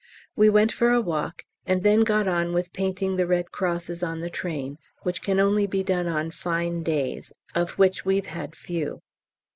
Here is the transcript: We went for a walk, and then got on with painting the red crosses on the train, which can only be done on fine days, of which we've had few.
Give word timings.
We 0.35 0.49
went 0.49 0.71
for 0.71 0.89
a 0.89 0.99
walk, 0.99 1.45
and 1.67 1.83
then 1.83 1.99
got 1.99 2.27
on 2.27 2.53
with 2.53 2.73
painting 2.73 3.15
the 3.15 3.27
red 3.27 3.51
crosses 3.51 4.01
on 4.01 4.19
the 4.19 4.31
train, 4.31 4.79
which 5.03 5.21
can 5.21 5.39
only 5.39 5.67
be 5.67 5.83
done 5.83 6.07
on 6.07 6.31
fine 6.31 6.81
days, 6.81 7.31
of 7.53 7.73
which 7.77 8.03
we've 8.03 8.25
had 8.25 8.55
few. 8.55 9.03